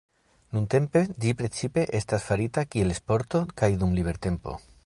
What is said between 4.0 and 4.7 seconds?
libertempo.